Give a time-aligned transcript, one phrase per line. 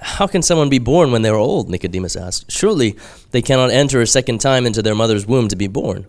[0.00, 1.68] How can someone be born when they are old?
[1.68, 2.50] Nicodemus asked.
[2.50, 2.96] Surely
[3.32, 6.06] they cannot enter a second time into their mother's womb to be born.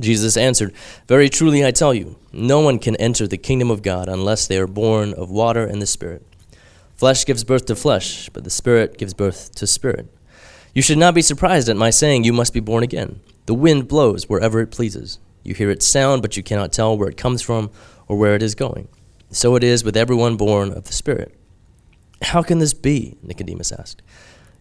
[0.00, 0.74] Jesus answered,
[1.08, 4.58] Very truly I tell you, no one can enter the kingdom of God unless they
[4.58, 6.26] are born of water and the Spirit.
[6.96, 10.06] Flesh gives birth to flesh, but the Spirit gives birth to spirit.
[10.74, 13.20] You should not be surprised at my saying, You must be born again.
[13.46, 15.18] The wind blows wherever it pleases.
[15.42, 17.70] You hear its sound, but you cannot tell where it comes from
[18.08, 18.88] or where it is going.
[19.30, 21.34] So it is with everyone born of the Spirit.
[22.22, 23.16] How can this be?
[23.22, 24.02] Nicodemus asked.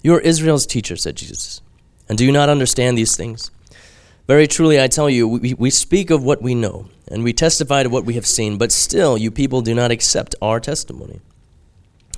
[0.04, 1.62] You are Israel's teacher, said Jesus.
[2.10, 3.52] And do you not understand these things?
[4.28, 7.84] Very truly, I tell you, we, we speak of what we know, and we testify
[7.84, 11.22] to what we have seen, but still you people do not accept our testimony.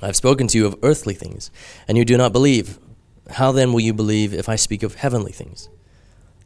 [0.02, 1.50] I have spoken to you of earthly things,
[1.88, 2.78] and you do not believe.
[3.30, 5.68] How then will you believe if I speak of heavenly things?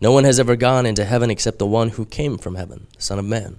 [0.00, 3.02] No one has ever gone into heaven except the one who came from heaven, the
[3.02, 3.58] Son of Man.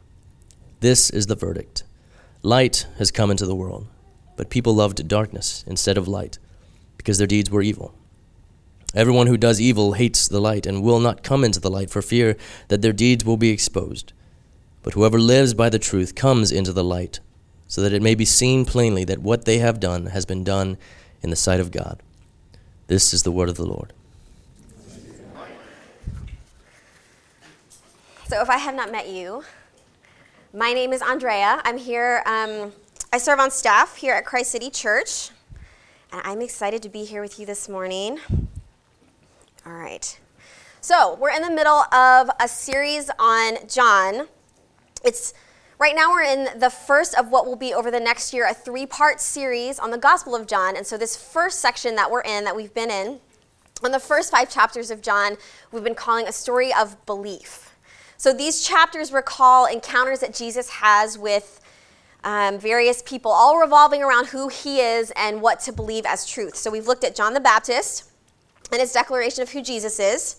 [0.81, 1.83] This is the verdict
[2.41, 3.85] Light has come into the world,
[4.35, 6.39] but people loved darkness instead of light
[6.97, 7.93] because their deeds were evil.
[8.95, 12.01] Everyone who does evil hates the light and will not come into the light for
[12.01, 12.35] fear
[12.69, 14.11] that their deeds will be exposed.
[14.81, 17.19] But whoever lives by the truth comes into the light,
[17.67, 20.79] so that it may be seen plainly that what they have done has been done
[21.21, 22.01] in the sight of God.
[22.87, 23.93] This is the word of the Lord.
[28.27, 29.43] So, if I have not met you,
[30.53, 31.61] my name is Andrea.
[31.63, 32.73] I'm here, um,
[33.13, 35.29] I serve on staff here at Christ City Church,
[36.11, 38.19] and I'm excited to be here with you this morning.
[39.65, 40.19] All right.
[40.81, 44.27] So, we're in the middle of a series on John.
[45.05, 45.33] It's
[45.79, 48.53] right now we're in the first of what will be over the next year a
[48.53, 50.75] three-part series on the Gospel of John.
[50.75, 53.21] And so this first section that we're in that we've been in
[53.83, 55.37] on the first 5 chapters of John,
[55.71, 57.70] we've been calling a story of belief.
[58.21, 61.59] So these chapters recall encounters that Jesus has with
[62.23, 66.55] um, various people, all revolving around who he is and what to believe as truth.
[66.55, 68.11] So we've looked at John the Baptist
[68.71, 70.35] and his declaration of who Jesus is.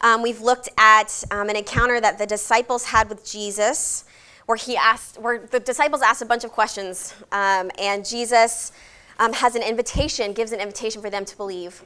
[0.00, 4.06] Um, we've looked at um, an encounter that the disciples had with Jesus,
[4.46, 8.72] where he asked, where the disciples asked a bunch of questions, um, and Jesus
[9.18, 11.84] um, has an invitation, gives an invitation for them to believe.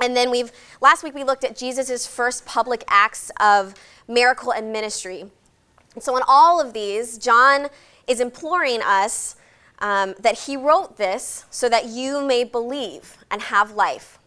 [0.00, 3.74] And then we've last week we looked at Jesus' first public acts of
[4.06, 5.24] miracle and ministry.
[5.94, 7.68] And so in all of these, John
[8.06, 9.36] is imploring us
[9.80, 14.18] um, that he wrote this so that you may believe and have life.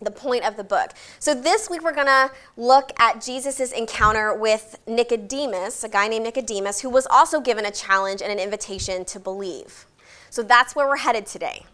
[0.00, 0.90] The point of the book.
[1.18, 6.24] So this week we're going to look at Jesus' encounter with Nicodemus, a guy named
[6.24, 9.86] Nicodemus, who was also given a challenge and an invitation to believe.
[10.30, 11.64] So that's where we're headed today.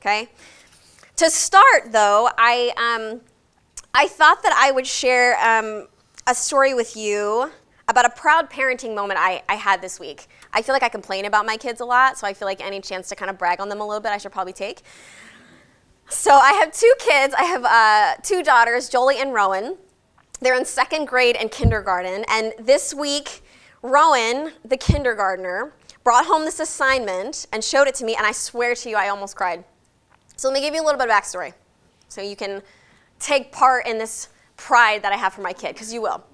[0.00, 0.28] Okay?
[1.16, 3.20] To start, though, I, um,
[3.94, 5.86] I thought that I would share um,
[6.26, 7.52] a story with you
[7.86, 10.26] about a proud parenting moment I, I had this week.
[10.52, 12.80] I feel like I complain about my kids a lot, so I feel like any
[12.80, 14.82] chance to kind of brag on them a little bit, I should probably take.
[16.08, 17.32] So I have two kids.
[17.38, 19.76] I have uh, two daughters, Jolie and Rowan.
[20.40, 22.24] They're in second grade and kindergarten.
[22.28, 23.42] And this week,
[23.82, 28.74] Rowan, the kindergartner, brought home this assignment and showed it to me, and I swear
[28.74, 29.64] to you, I almost cried.
[30.36, 31.54] So let me give you a little bit of backstory
[32.08, 32.62] so you can
[33.18, 36.24] take part in this pride that I have for my kid, because you will.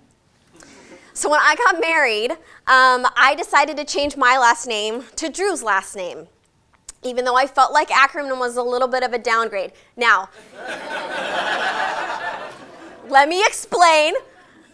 [1.13, 5.63] So when I got married, um, I decided to change my last name to Drew's
[5.63, 6.29] last name,
[7.03, 9.73] even though I felt like Ackermann was a little bit of a downgrade.
[9.97, 10.31] Now,
[13.09, 14.15] let me explain.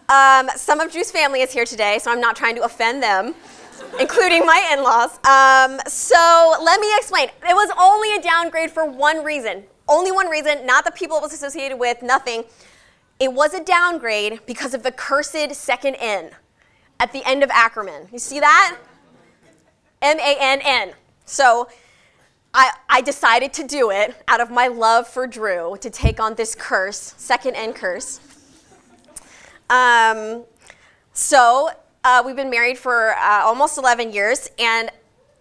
[0.08, 3.34] Um, some of Drew's family is here today, so I'm not trying to offend them
[3.98, 5.18] including my in laws.
[5.24, 7.28] Um, so let me explain.
[7.48, 9.64] It was only a downgrade for one reason.
[9.88, 12.44] Only one reason, not the people it was associated with, nothing.
[13.18, 16.30] It was a downgrade because of the cursed second N
[17.00, 18.12] at the end of Ackermann.
[18.12, 18.76] You see that?
[20.02, 20.92] M A N N.
[21.24, 21.68] So
[22.52, 26.34] I, I decided to do it out of my love for Drew to take on
[26.34, 28.20] this curse, second N curse.
[29.70, 30.44] Um,
[31.12, 31.70] so
[32.06, 34.90] uh, we've been married for uh, almost 11 years, and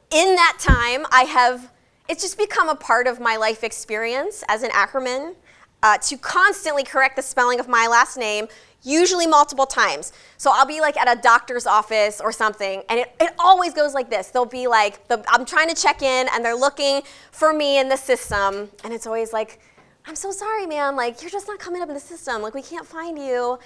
[0.10, 1.72] in that time, I have
[2.10, 5.36] it's just become a part of my life experience as an Ackermann
[5.84, 8.48] uh, to constantly correct the spelling of my last name,
[8.82, 10.12] usually multiple times.
[10.38, 13.94] So I'll be like at a doctor's office or something, and it, it always goes
[13.94, 14.30] like this.
[14.30, 17.90] They'll be like, the, I'm trying to check in, and they're looking for me in
[17.90, 19.60] the system, and it's always like,
[20.08, 20.96] I'm so sorry, man.
[20.96, 22.42] Like, you're just not coming up in the system.
[22.42, 23.60] Like, we can't find you.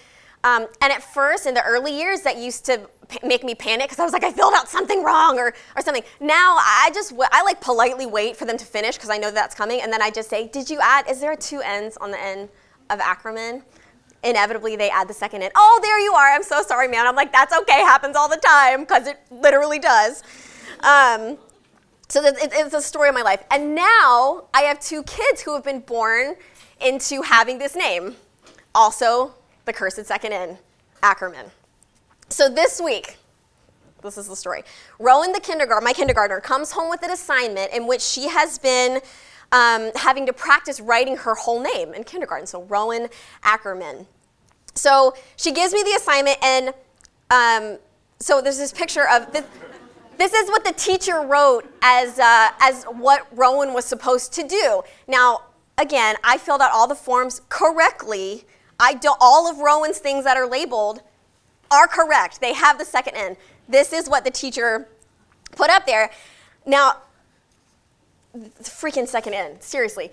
[0.44, 3.88] Um, and at first, in the early years, that used to p- make me panic
[3.88, 6.04] because I was like, I filled out something wrong or, or something.
[6.22, 9.32] Now I just, w- I like politely wait for them to finish because I know
[9.32, 9.82] that's coming.
[9.82, 12.50] And then I just say, Did you add, is there two N's on the end
[12.90, 13.64] of Ackermann?
[14.24, 15.52] Inevitably, they add the second N.
[15.56, 16.34] Oh, there you are.
[16.34, 17.06] I'm so sorry, man.
[17.06, 17.82] I'm like, That's okay.
[17.82, 20.24] Happens all the time because it literally does.
[20.80, 21.38] Um,
[22.08, 23.44] so it's a story of my life.
[23.52, 26.36] And now I have two kids who have been born
[26.82, 28.16] into having this name.
[28.74, 29.36] Also,
[29.70, 30.58] the cursed second N,
[31.04, 31.52] Ackermann.
[32.30, 33.18] So this week,
[34.02, 34.64] this is the story.
[34.98, 39.00] Rowan, the kindergarten, my kindergartner, comes home with an assignment in which she has been
[39.52, 42.48] um, having to practice writing her whole name in kindergarten.
[42.48, 43.10] So Rowan
[43.44, 44.08] Ackermann.
[44.74, 46.74] So she gives me the assignment, and
[47.30, 47.78] um,
[48.20, 49.46] so there's this picture of this.
[50.18, 54.82] This is what the teacher wrote as, uh, as what Rowan was supposed to do.
[55.08, 55.44] Now,
[55.78, 58.46] again, I filled out all the forms correctly
[58.80, 61.02] I do, all of Rowan's things that are labeled
[61.72, 62.42] are correct.
[62.42, 63.38] They have the second N.
[63.68, 64.88] This is what the teacher
[65.52, 66.10] put up there.
[66.66, 66.98] Now,
[68.62, 70.12] freaking second N, seriously.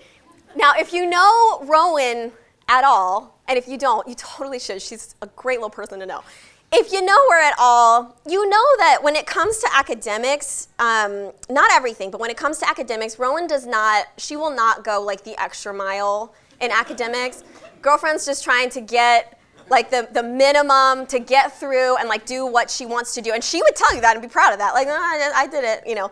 [0.55, 2.31] Now, if you know Rowan
[2.67, 4.81] at all, and if you don't, you totally should.
[4.81, 6.23] She's a great little person to know.
[6.71, 11.31] If you know her at all, you know that when it comes to academics, um,
[11.49, 15.01] not everything, but when it comes to academics, Rowan does not, she will not go
[15.01, 17.43] like the extra mile in academics
[17.81, 19.39] girlfriend's just trying to get
[19.69, 23.33] like the, the minimum to get through and like do what she wants to do.
[23.33, 24.73] And she would tell you that and be proud of that.
[24.73, 26.09] Like, I, I did it, you know.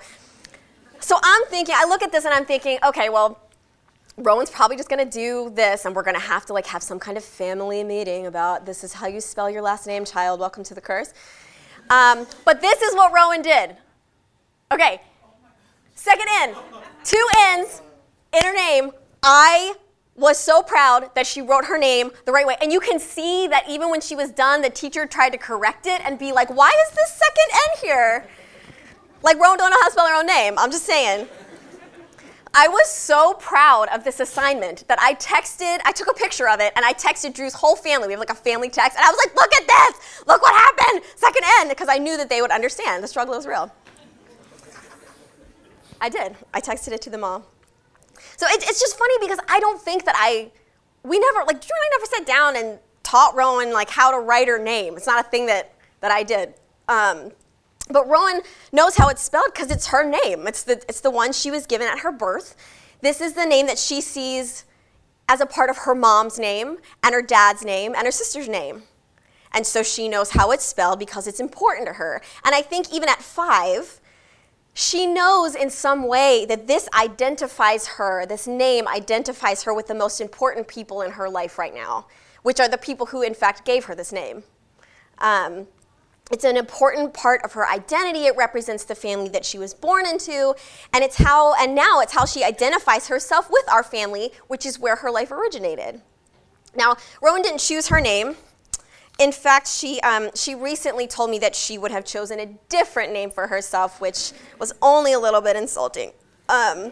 [1.00, 3.40] So I'm thinking, I look at this and I'm thinking, okay, well,
[4.18, 7.18] Rowan's probably just gonna do this, and we're gonna have to like have some kind
[7.18, 10.40] of family meeting about this is how you spell your last name, child.
[10.40, 11.14] Welcome to the curse.
[11.90, 13.76] Um, but this is what Rowan did.
[14.72, 15.02] Okay,
[15.96, 16.56] second N,
[17.04, 17.82] two N's
[18.34, 18.92] in her name.
[19.22, 19.76] I
[20.16, 22.56] was so proud that she wrote her name the right way.
[22.62, 25.86] And you can see that even when she was done, the teacher tried to correct
[25.86, 28.28] it and be like, why is this second N here?
[29.22, 30.58] Like, Rowan don't know how to spell her own name.
[30.58, 31.28] I'm just saying.
[32.58, 36.62] I was so proud of this assignment that I texted, I took a picture of
[36.62, 38.08] it, and I texted Drew's whole family.
[38.08, 40.24] We have like a family text, and I was like, look at this!
[40.26, 41.04] Look what happened!
[41.16, 43.04] Second N, because I knew that they would understand.
[43.04, 43.74] The struggle is real.
[46.00, 46.38] I did.
[46.54, 47.46] I texted it to them all.
[48.38, 50.52] So it, it's just funny because I don't think that I,
[51.04, 54.20] we never, like, Drew and I never sat down and taught Rowan, like, how to
[54.20, 54.98] write her name.
[54.98, 56.54] It's not a thing that, that I did.
[56.88, 57.32] Um,
[57.90, 58.42] but Rowan
[58.72, 60.48] knows how it's spelled because it's her name.
[60.48, 62.56] It's the, it's the one she was given at her birth.
[63.02, 64.66] This is the name that she sees
[65.30, 68.84] as a part of her mom's name and her dad's name and her sister's name.
[69.54, 72.22] And so she knows how it's spelled because it's important to her.
[72.44, 74.02] And I think even at five,
[74.78, 79.96] she knows in some way that this identifies her, this name identifies her with the
[79.96, 82.08] most important people in her life right now,
[82.44, 84.44] which are the people who, in fact, gave her this name.
[85.20, 85.68] Um,
[86.30, 88.26] it's an important part of her identity.
[88.26, 90.54] It represents the family that she was born into,
[90.92, 94.78] and it's how, and now it's how she identifies herself with our family, which is
[94.78, 96.02] where her life originated.
[96.76, 98.36] Now, Rowan didn't choose her name.
[99.18, 103.14] In fact, she, um, she recently told me that she would have chosen a different
[103.14, 106.12] name for herself, which was only a little bit insulting.
[106.50, 106.92] Um,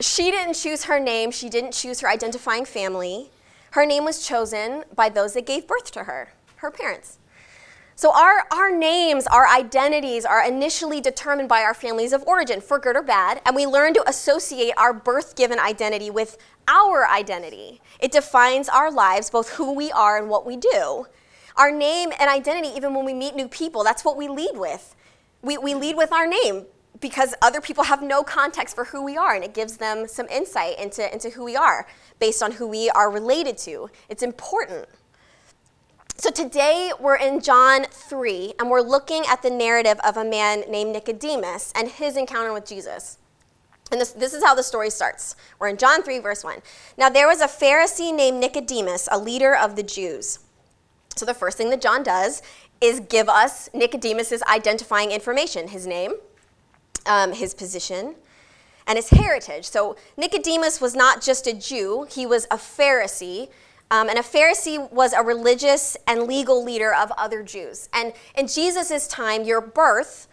[0.00, 3.30] she didn't choose her name, she didn't choose her identifying family.
[3.72, 7.18] Her name was chosen by those that gave birth to her, her parents.
[8.00, 12.78] So our, our names, our identities are initially determined by our families of origin, for
[12.78, 17.82] good or bad, and we learn to associate our birth given identity with our identity.
[18.00, 21.08] It defines our lives, both who we are and what we do.
[21.58, 24.96] Our name and identity, even when we meet new people, that's what we lead with.
[25.42, 26.64] We, we lead with our name
[27.00, 30.26] because other people have no context for who we are, and it gives them some
[30.28, 31.86] insight into, into who we are
[32.18, 33.90] based on who we are related to.
[34.08, 34.88] It's important.
[36.20, 40.64] So today we're in John 3, and we're looking at the narrative of a man
[40.68, 43.16] named Nicodemus and his encounter with Jesus.
[43.90, 45.34] And this, this is how the story starts.
[45.58, 46.58] We're in John 3, verse 1.
[46.98, 50.40] Now there was a Pharisee named Nicodemus, a leader of the Jews.
[51.16, 52.42] So the first thing that John does
[52.82, 56.12] is give us Nicodemus's identifying information his name,
[57.06, 58.14] um, his position,
[58.86, 59.64] and his heritage.
[59.70, 63.48] So Nicodemus was not just a Jew, he was a Pharisee
[63.90, 67.88] Um, and a Pharisee was a religious and legal leader of other Jews.
[67.92, 70.28] And in Jesus' time, your birth,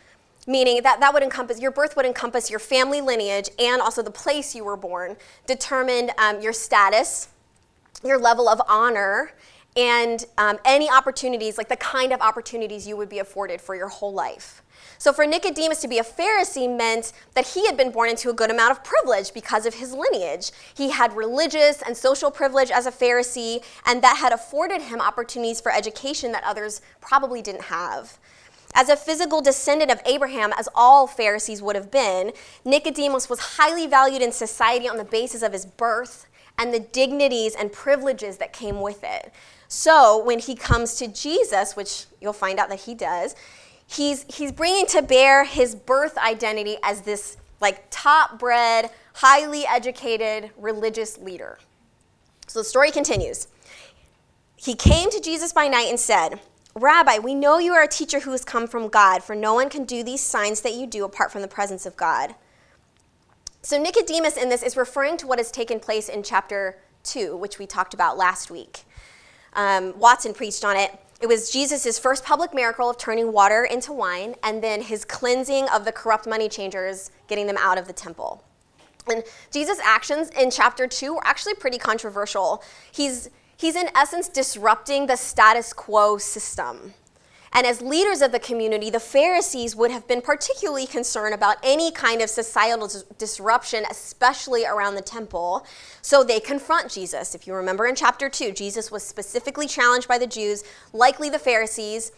[0.46, 4.12] meaning that that would encompass your birth would encompass your family lineage and also the
[4.12, 7.30] place you were born, determined um, your status,
[8.04, 9.34] your level of honor,
[9.76, 13.90] and um, any opportunities, like the kind of opportunities you would be afforded for your
[13.90, 14.64] whole life.
[14.98, 18.34] So for Nicodemus to be a Pharisee meant that he had been born into a
[18.34, 20.52] good amount of privilege because of his lineage.
[20.76, 25.62] He had religious and social privilege as a Pharisee, and that had afforded him opportunities
[25.62, 28.18] for education that others probably didn't have.
[28.74, 32.34] As a physical descendant of Abraham, as all Pharisees would have been,
[32.66, 37.56] Nicodemus was highly valued in society on the basis of his birth and the dignities
[37.56, 39.32] and privileges that came with it.
[39.68, 43.36] So when he comes to Jesus, which you'll find out that he does,
[43.88, 50.52] he's, he's bringing to bear his birth identity as this like top bred, highly educated
[50.58, 51.58] religious leader.
[52.48, 53.48] So the story continues.
[54.56, 56.40] He came to Jesus by night and said,
[56.76, 59.70] Rabbi, we know you are a teacher who has come from God, for no one
[59.70, 62.36] can do these signs that you do apart from the presence of God.
[63.64, 67.58] So Nicodemus in this is referring to what has taken place in chapter 2, which
[67.58, 68.84] we talked about last week.
[69.54, 70.92] Um, Watson preached on it.
[71.20, 75.68] It was Jesus' first public miracle of turning water into wine, and then his cleansing
[75.70, 78.44] of the corrupt money changers, getting them out of the temple.
[79.10, 82.62] And Jesus' actions in chapter 2 were actually pretty controversial.
[82.92, 86.94] He's, he's in essence disrupting the status quo system.
[87.54, 91.92] And as leaders of the community, the Pharisees would have been particularly concerned about any
[91.92, 95.66] kind of societal dis- disruption, especially around the temple.
[96.02, 97.34] So they confront Jesus.
[97.34, 100.64] If you remember in chapter 2, Jesus was specifically challenged by the Jews,
[100.94, 102.12] likely the Pharisees,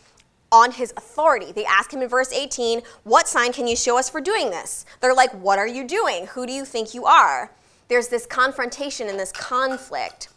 [0.51, 1.51] on his authority.
[1.51, 4.85] They ask him in verse 18, What sign can you show us for doing this?
[4.99, 6.27] They're like, What are you doing?
[6.27, 7.51] Who do you think you are?
[7.87, 10.29] There's this confrontation and this conflict.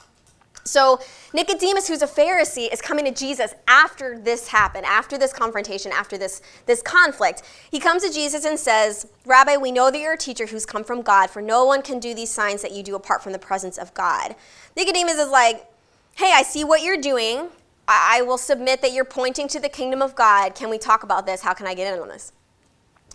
[0.64, 1.00] So
[1.34, 6.16] Nicodemus, who's a Pharisee, is coming to Jesus after this happened, after this confrontation, after
[6.16, 7.42] this, this conflict.
[7.70, 10.84] He comes to Jesus and says, Rabbi, we know that you're a teacher who's come
[10.84, 13.38] from God, for no one can do these signs that you do apart from the
[13.38, 14.36] presence of God.
[14.76, 15.66] Nicodemus is like,
[16.14, 17.48] Hey, I see what you're doing.
[17.88, 20.54] I, I will submit that you're pointing to the kingdom of God.
[20.54, 21.40] Can we talk about this?
[21.40, 22.32] How can I get in on this?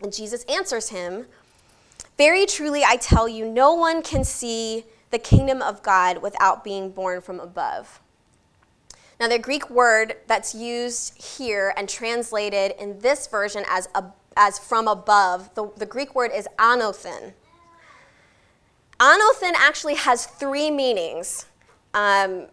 [0.01, 1.27] And Jesus answers him,
[2.18, 6.92] Very truly, I tell you, no one can see the kingdom of God without being
[6.92, 8.02] born from above.
[9.20, 14.60] Now, the Greek word that's used here and translated in this version as, a, as
[14.60, 17.34] from above, the, the Greek word is anothen.
[19.00, 21.46] Anothen actually has three meanings,
[21.94, 22.48] um,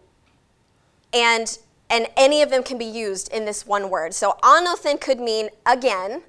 [1.13, 1.59] and,
[1.89, 4.13] and any of them can be used in this one word.
[4.13, 6.23] So, anothen could mean again,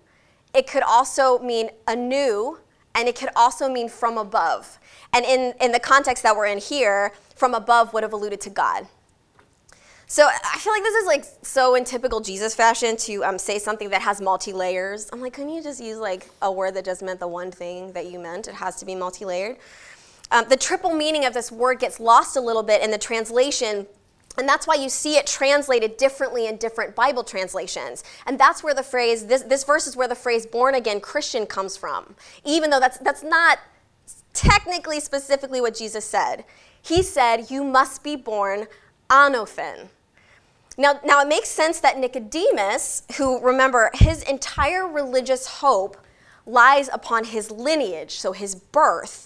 [0.54, 2.59] it could also mean anew,
[2.96, 4.78] and it could also mean from above.
[5.12, 8.50] And in, in the context that we're in here, from above would have alluded to
[8.50, 8.88] God.
[10.08, 13.58] So I feel like this is like so in typical Jesus fashion to um, say
[13.58, 15.08] something that has multi layers.
[15.12, 17.92] I'm like, couldn't you just use like a word that just meant the one thing
[17.92, 18.46] that you meant?
[18.46, 19.56] It has to be multi layered.
[20.30, 23.86] Um, the triple meaning of this word gets lost a little bit in the translation
[24.38, 28.05] and that's why you see it translated differently in different Bible translations.
[28.26, 31.47] And that's where the phrase, this, this verse is where the phrase born again Christian
[31.47, 32.14] comes from,
[32.45, 33.59] even though that's, that's not
[34.33, 36.45] technically specifically what Jesus said.
[36.83, 38.66] He said, You must be born
[39.11, 39.88] anothen.
[40.78, 45.97] Now, now, it makes sense that Nicodemus, who remember, his entire religious hope
[46.45, 49.25] lies upon his lineage, so his birth.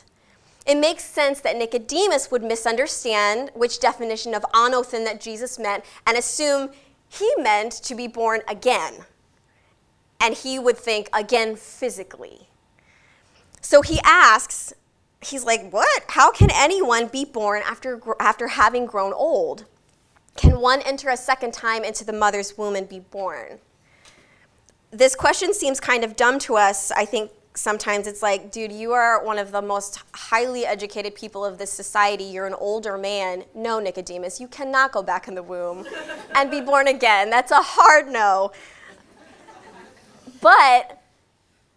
[0.71, 6.17] It makes sense that Nicodemus would misunderstand which definition of anothen that Jesus meant and
[6.17, 6.71] assume
[7.09, 9.05] he meant to be born again.
[10.21, 12.47] And he would think again physically.
[13.61, 14.73] So he asks,
[15.21, 16.05] he's like, What?
[16.07, 19.65] How can anyone be born after, after having grown old?
[20.37, 23.59] Can one enter a second time into the mother's womb and be born?
[24.93, 28.93] This question seems kind of dumb to us, I think, sometimes it's like, dude, you
[28.93, 32.25] are one of the most highly educated people of this society.
[32.25, 33.45] You're an older man.
[33.55, 35.87] No, Nicodemus, you cannot go back in the womb
[36.35, 37.31] and be born again.
[37.31, 38.53] That's a hard no.
[40.41, 41.03] But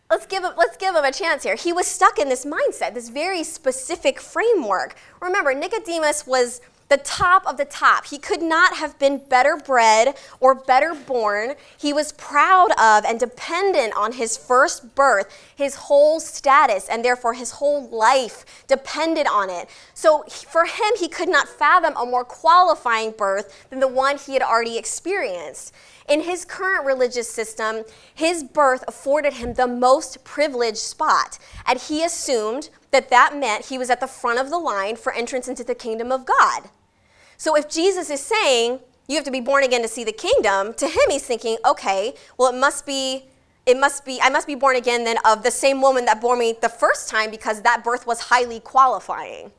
[0.10, 1.56] let's give him let's give him a chance here.
[1.56, 4.96] He was stuck in this mindset, this very specific framework.
[5.22, 6.62] Remember, Nicodemus was
[6.94, 8.06] the top of the top.
[8.06, 11.56] He could not have been better bred or better born.
[11.76, 15.26] He was proud of and dependent on his first birth.
[15.56, 19.70] His whole status and therefore his whole life depended on it.
[19.96, 24.34] So for him, he could not fathom a more qualifying birth than the one he
[24.34, 25.74] had already experienced.
[26.08, 32.04] In his current religious system, his birth afforded him the most privileged spot, and he
[32.04, 35.64] assumed that that meant he was at the front of the line for entrance into
[35.64, 36.70] the kingdom of God.
[37.44, 40.74] So if Jesus is saying you have to be born again to see the kingdom,
[40.76, 43.26] to him he's thinking, okay, well it must be
[43.66, 46.38] it must be I must be born again then of the same woman that bore
[46.38, 49.52] me the first time because that birth was highly qualifying.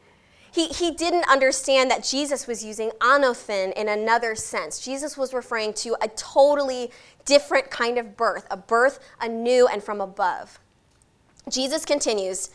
[0.50, 4.80] He, he didn't understand that Jesus was using anothen in another sense.
[4.80, 6.90] Jesus was referring to a totally
[7.26, 10.58] different kind of birth, a birth anew and from above.
[11.50, 12.48] Jesus continues,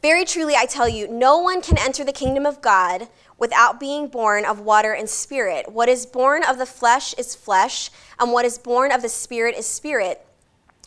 [0.00, 4.08] Very truly I tell you, no one can enter the kingdom of God without being
[4.08, 5.70] born of water and spirit.
[5.70, 9.56] What is born of the flesh is flesh, and what is born of the spirit
[9.56, 10.26] is spirit.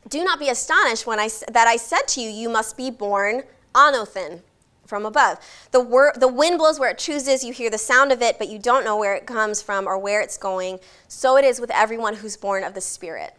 [0.08, 3.44] Do not be astonished when I, that I said to you, You must be born
[3.76, 4.42] anothen
[4.90, 5.38] from above.
[5.72, 8.50] The, wor- the wind blows where it chooses, you hear the sound of it, but
[8.50, 10.80] you don't know where it comes from or where it's going.
[11.08, 13.36] So it is with everyone who's born of the Spirit.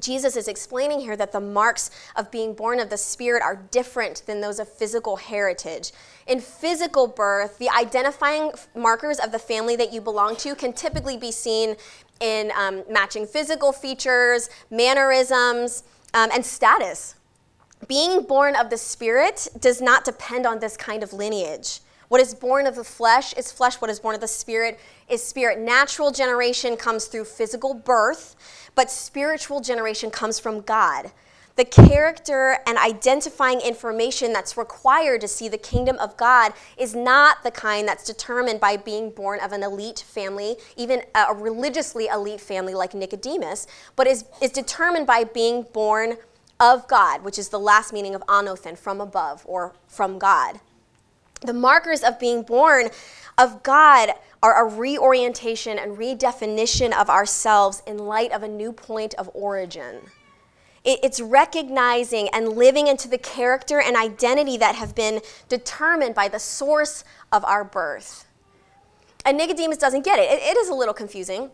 [0.00, 4.22] Jesus is explaining here that the marks of being born of the Spirit are different
[4.26, 5.92] than those of physical heritage.
[6.26, 11.16] In physical birth, the identifying markers of the family that you belong to can typically
[11.16, 11.76] be seen
[12.20, 17.14] in um, matching physical features, mannerisms, um, and status.
[17.88, 21.80] Being born of the Spirit does not depend on this kind of lineage.
[22.08, 23.76] What is born of the flesh is flesh.
[23.76, 25.58] What is born of the spirit is spirit.
[25.58, 28.36] Natural generation comes through physical birth,
[28.74, 31.10] but spiritual generation comes from God.
[31.56, 37.42] The character and identifying information that's required to see the kingdom of God is not
[37.44, 42.42] the kind that's determined by being born of an elite family, even a religiously elite
[42.42, 46.18] family like Nicodemus, but is, is determined by being born
[46.60, 50.60] of God, which is the last meaning of anothen, from above or from God.
[51.46, 52.90] The markers of being born
[53.38, 54.10] of God
[54.42, 60.00] are a reorientation and redefinition of ourselves in light of a new point of origin.
[60.84, 66.38] It's recognizing and living into the character and identity that have been determined by the
[66.38, 68.26] source of our birth.
[69.24, 70.30] And Nicodemus doesn't get it.
[70.30, 71.50] It is a little confusing.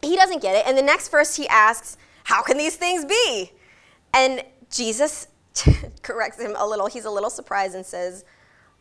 [0.00, 0.66] He doesn't get it.
[0.66, 3.52] And the next verse, he asks, How can these things be?
[4.14, 5.28] And Jesus
[6.02, 6.86] corrects him a little.
[6.86, 8.24] He's a little surprised and says,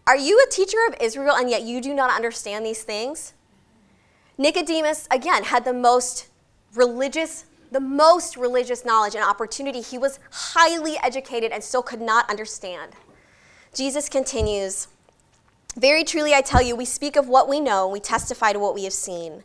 [0.10, 3.36] Are you a teacher of Israel and yet you do not understand these things?
[4.40, 6.30] Nicodemus, again, had the most
[6.74, 9.82] religious, the most religious knowledge and opportunity.
[9.82, 12.94] He was highly educated and still could not understand.
[13.72, 14.88] Jesus continues,
[15.78, 18.58] Very truly I tell you, we speak of what we know, and we testify to
[18.58, 19.44] what we have seen.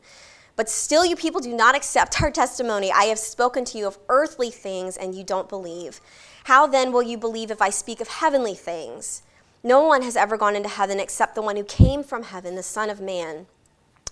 [0.57, 2.91] But still, you people do not accept our testimony.
[2.91, 6.01] I have spoken to you of earthly things, and you don't believe.
[6.45, 9.21] How then will you believe if I speak of heavenly things?
[9.67, 12.63] No one has ever gone into heaven except the one who came from heaven, the
[12.63, 13.47] Son of Man.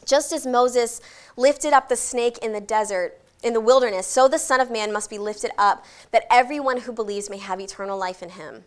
[0.07, 1.01] Just as Moses
[1.37, 4.93] lifted up the snake in the desert, in the wilderness, so the Son of Man
[4.93, 8.65] must be lifted up, that everyone who believes may have eternal life in him.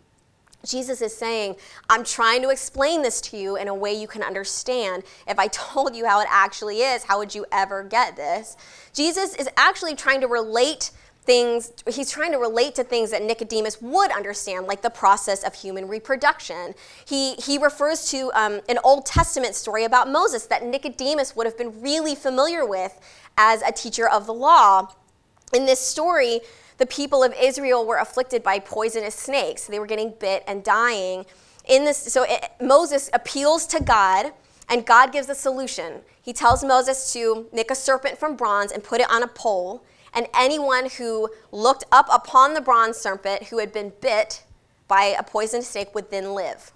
[0.64, 1.56] Jesus is saying,
[1.88, 5.02] I'm trying to explain this to you in a way you can understand.
[5.26, 8.56] If I told you how it actually is, how would you ever get this?
[8.92, 10.92] Jesus is actually trying to relate
[11.26, 15.54] things, he's trying to relate to things that Nicodemus would understand, like the process of
[15.54, 16.74] human reproduction.
[17.04, 21.58] He, he refers to um, an Old Testament story about Moses that Nicodemus would have
[21.58, 22.98] been really familiar with
[23.36, 24.92] as a teacher of the law.
[25.52, 26.40] In this story,
[26.78, 29.66] the people of Israel were afflicted by poisonous snakes.
[29.66, 31.26] They were getting bit and dying.
[31.66, 34.32] In this, so it, Moses appeals to God,
[34.68, 36.02] and God gives a solution.
[36.22, 39.84] He tells Moses to make a serpent from bronze and put it on a pole,
[40.16, 44.42] and anyone who looked up upon the bronze serpent who had been bit
[44.88, 46.72] by a poisoned snake would then live.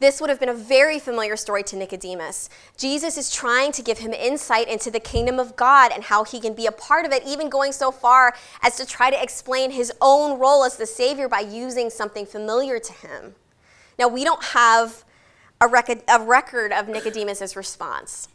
[0.00, 2.50] This would have been a very familiar story to Nicodemus.
[2.76, 6.40] Jesus is trying to give him insight into the kingdom of God and how he
[6.40, 9.70] can be a part of it, even going so far as to try to explain
[9.70, 13.36] his own role as the Savior by using something familiar to him.
[13.98, 15.04] Now, we don't have
[15.60, 18.28] a record, of Nicodemus' response.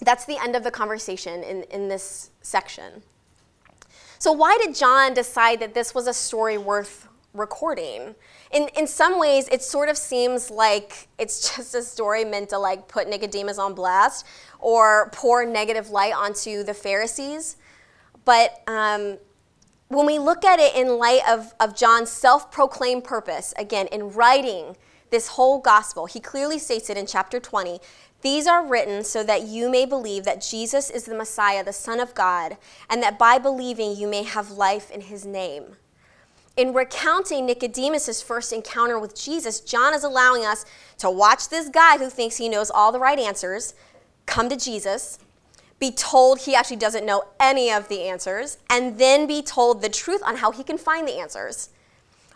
[0.00, 3.02] That's the end of the conversation in, in this section.
[4.18, 7.08] So, why did John decide that this was a story worth
[7.38, 8.14] recording.
[8.52, 12.58] In, in some ways, it sort of seems like it's just a story meant to
[12.58, 14.26] like put Nicodemus on blast
[14.58, 17.56] or pour negative light onto the Pharisees.
[18.24, 19.18] But um,
[19.88, 24.10] when we look at it in light of, of John's self proclaimed purpose, again, in
[24.10, 24.76] writing
[25.10, 27.80] this whole gospel, he clearly states it in chapter 20
[28.22, 32.00] these are written so that you may believe that Jesus is the Messiah, the Son
[32.00, 32.56] of God,
[32.90, 35.76] and that by believing you may have life in his name
[36.58, 40.66] in recounting Nicodemus' first encounter with Jesus, John is allowing us
[40.98, 43.74] to watch this guy who thinks he knows all the right answers
[44.26, 45.20] come to Jesus,
[45.78, 49.88] be told he actually doesn't know any of the answers, and then be told the
[49.88, 51.70] truth on how he can find the answers.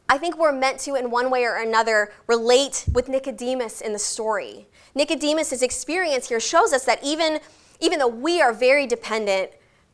[0.09, 3.99] I think we're meant to, in one way or another, relate with Nicodemus in the
[3.99, 4.69] story.
[4.95, 7.41] Nicodemus' experience here shows us that even,
[7.81, 9.51] even though we are very dependent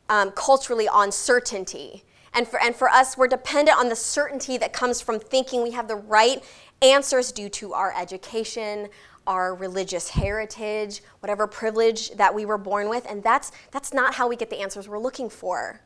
[0.09, 4.73] um, culturally on certainty, and for, and for us, we're dependent on the certainty that
[4.73, 6.43] comes from thinking we have the right
[6.81, 8.87] answers due to our education,
[9.25, 13.05] our religious heritage, whatever privilege that we were born with.
[13.09, 15.81] And that's, that's not how we get the answers we're looking for.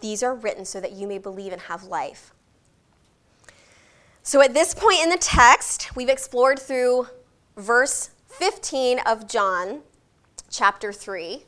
[0.00, 2.32] These are written so that you may believe and have life.
[4.24, 7.08] So at this point in the text, we've explored through
[7.56, 9.82] verse 15 of John
[10.50, 11.44] chapter 3.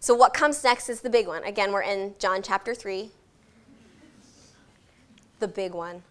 [0.00, 1.44] So what comes next is the big one.
[1.44, 3.10] Again, we're in John chapter 3.
[5.40, 6.02] The big one.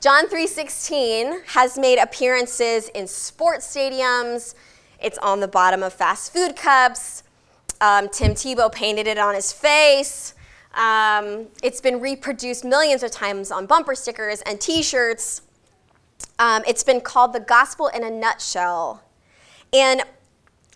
[0.00, 4.54] John 3:16 has made appearances in sports stadiums.
[4.98, 7.22] It's on the bottom of fast food cups.
[7.80, 10.34] Um, Tim Tebow painted it on his face.
[10.74, 15.42] Um, it's been reproduced millions of times on bumper stickers and T-shirts.
[16.38, 19.02] Um, it's been called the gospel in a nutshell.
[19.72, 20.02] And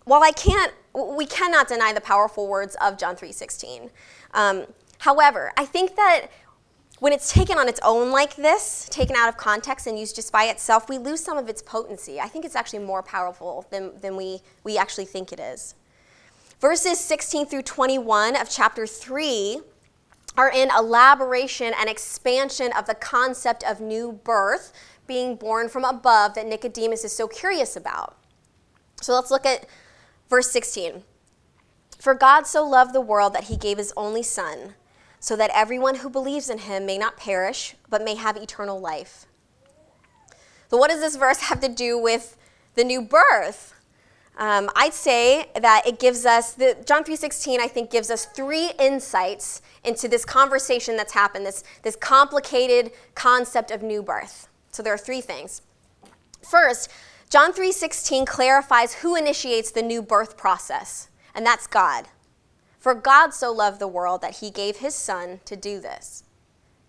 [0.05, 3.91] while I can't, we cannot deny the powerful words of John 3:16.
[4.35, 4.67] Um,
[4.99, 6.27] however, I think that
[6.99, 10.33] when it's taken on its own like this, taken out of context and used just
[10.33, 12.21] by itself, we lose some of its potency.
[12.21, 15.75] I think it's actually more powerful than, than we, we actually think it is.
[16.61, 19.61] Verses 16 through 21 of chapter 3
[20.37, 24.73] are in elaboration and expansion of the concept of new birth,
[25.09, 28.17] being born from above, that Nicodemus is so curious about.
[29.03, 29.67] So let's look at
[30.31, 31.03] verse 16.
[31.99, 34.75] For God so loved the world that he gave his only Son
[35.21, 39.27] so that everyone who believes in him may not perish, but may have eternal life.
[40.69, 42.37] So, what does this verse have to do with
[42.75, 43.75] the new birth?
[44.37, 47.61] Um, I'd say that it gives us the John 3:16.
[47.61, 51.45] I think gives us three insights into this conversation that's happened.
[51.45, 54.49] This this complicated concept of new birth.
[54.71, 55.61] So there are three things.
[56.43, 56.91] First,
[57.33, 62.09] John 3:16 clarifies who initiates the new birth process, and that's God.
[62.79, 66.25] For God so loved the world that he gave his Son to do this.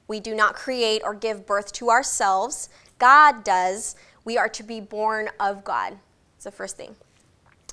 [0.06, 2.68] We do not create or give birth to ourselves,
[3.00, 3.96] God does.
[4.26, 5.98] We are to be born of God.
[6.36, 6.98] That's the first thing.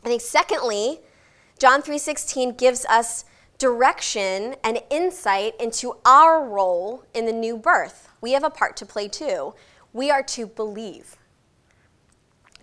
[0.05, 1.01] I think secondly,
[1.59, 3.25] John 3:16 gives us
[3.59, 8.07] direction and insight into our role in the new birth.
[8.21, 9.57] We have a part to play too.
[9.93, 11.17] We are to believe.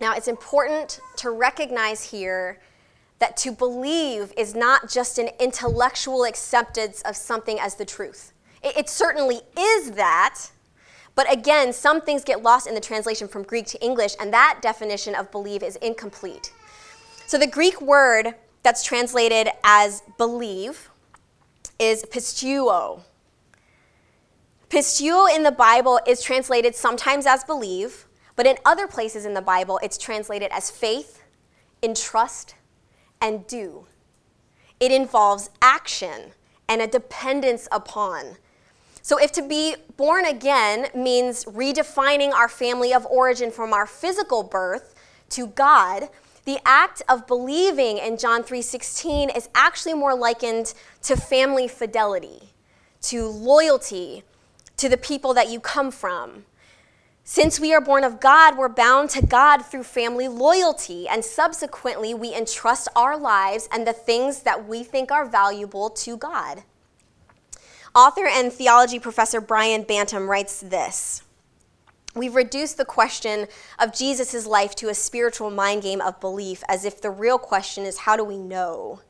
[0.00, 2.60] Now, it's important to recognize here
[3.18, 8.32] that to believe is not just an intellectual acceptance of something as the truth.
[8.62, 10.50] It, it, certainly is that,
[11.14, 14.60] but again, some things get lost in the translation from Greek to English, and that
[14.62, 16.52] definition of believe is incomplete.
[17.26, 20.90] So the Greek word that's translated as believe
[21.78, 23.02] is pisteuo.
[24.70, 28.07] Pisteuo in the Bible is translated sometimes as believe,
[28.38, 31.24] but in other places in the Bible, it's translated as faith,
[31.82, 32.54] in trust,
[33.20, 33.86] and do.
[34.78, 36.34] It involves action
[36.68, 38.36] and a dependence upon.
[39.02, 44.44] So, if to be born again means redefining our family of origin from our physical
[44.44, 44.94] birth
[45.30, 46.08] to God,
[46.44, 52.54] the act of believing in John 3:16 is actually more likened to family fidelity,
[53.02, 54.22] to loyalty
[54.76, 56.44] to the people that you come from,
[57.30, 62.14] since we are born of God, we're bound to God through family loyalty, and subsequently,
[62.14, 66.62] we entrust our lives and the things that we think are valuable to God.
[67.94, 71.22] Author and theology professor Brian Bantum writes this
[72.14, 73.46] We've reduced the question
[73.78, 77.84] of Jesus' life to a spiritual mind game of belief, as if the real question
[77.84, 79.00] is how do we know?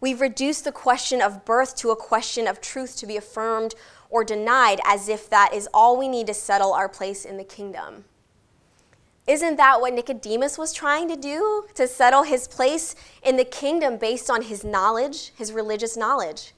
[0.00, 3.76] We've reduced the question of birth to a question of truth to be affirmed
[4.14, 7.42] or denied as if that is all we need to settle our place in the
[7.42, 8.04] kingdom.
[9.26, 11.64] Isn't that what Nicodemus was trying to do?
[11.74, 16.52] To settle his place in the kingdom based on his knowledge, his religious knowledge.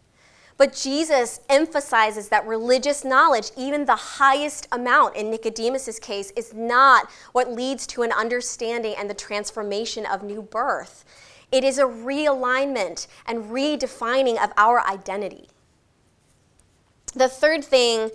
[0.59, 7.09] But Jesus emphasizes that religious knowledge, even the highest amount in Nicodemus's case, is not
[7.33, 11.07] what leads to an understanding and the transformation of new birth.
[11.51, 15.49] It is a realignment and redefining of our identity.
[17.17, 18.11] The third thing,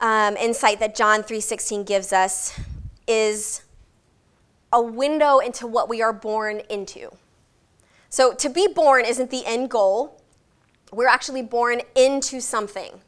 [0.00, 2.58] um, insight that John 3:16 gives us
[3.06, 3.60] is
[4.72, 7.10] a window into what we are born into.
[8.08, 10.22] So to be born isn't the end goal.
[10.90, 13.02] We're actually born into something.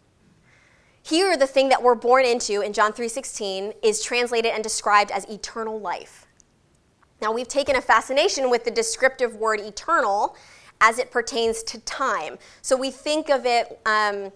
[1.02, 5.24] Here, the thing that we're born into in John 3:16 is translated and described as
[5.24, 6.26] eternal life.
[7.22, 10.36] Now, we've taken a fascination with the descriptive word eternal
[10.78, 12.38] as it pertains to time.
[12.60, 14.32] So we think of it um,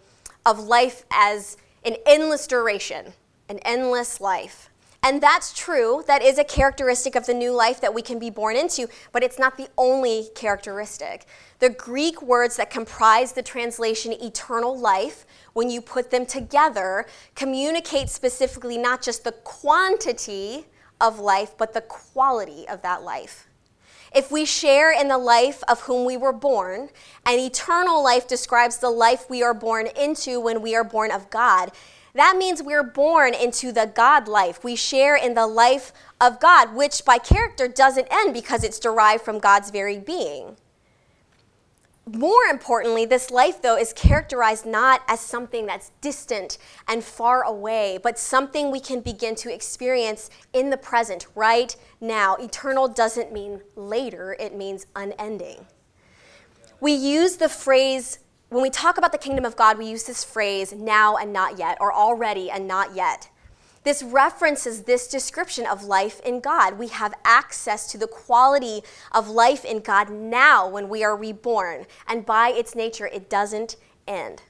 [0.46, 3.12] of life as an endless duration,
[3.48, 4.70] an endless life.
[5.02, 6.02] And that's true.
[6.06, 9.22] That is a characteristic of the new life that we can be born into, but
[9.22, 11.26] it's not the only characteristic.
[11.58, 17.04] The Greek words that comprise the translation eternal life, when you put them together,
[17.34, 20.64] communicate specifically not just the quantity
[21.02, 23.46] of life, but the quality of that life.
[24.14, 26.90] If we share in the life of whom we were born,
[27.26, 31.30] and eternal life describes the life we are born into when we are born of
[31.30, 31.72] God,
[32.14, 34.62] that means we're born into the God life.
[34.62, 39.24] We share in the life of God, which by character doesn't end because it's derived
[39.24, 40.56] from God's very being.
[42.06, 47.98] More importantly, this life, though, is characterized not as something that's distant and far away,
[48.02, 52.36] but something we can begin to experience in the present, right now.
[52.36, 55.66] Eternal doesn't mean later, it means unending.
[56.78, 58.18] We use the phrase
[58.50, 61.58] when we talk about the kingdom of God, we use this phrase now and not
[61.58, 63.28] yet, or already and not yet.
[63.84, 66.78] This references this description of life in God.
[66.78, 71.86] We have access to the quality of life in God now when we are reborn,
[72.08, 73.76] and by its nature, it doesn't
[74.08, 74.42] end.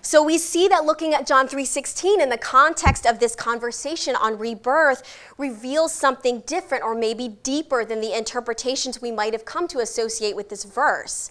[0.00, 4.38] So we see that looking at John 3:16 in the context of this conversation on
[4.38, 5.02] rebirth
[5.38, 10.36] reveals something different or maybe deeper than the interpretations we might have come to associate
[10.36, 11.30] with this verse.